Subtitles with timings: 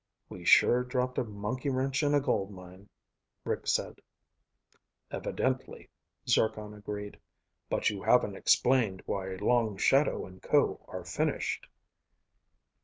[0.29, 2.89] "We sure dropped a monkey wrench in a gold mine,"
[3.43, 4.01] Rick said.
[5.11, 5.91] "Evidently,"
[6.27, 7.19] Zircon agreed.
[7.69, 11.67] "But you haven't explained why Long Shadow and Ko are finished."